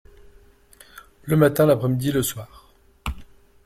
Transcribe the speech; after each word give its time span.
Le 1.21 1.37
matin, 1.37 1.67
l’après-midi, 1.67 2.11
le 2.11 2.23
soir. 2.23 2.73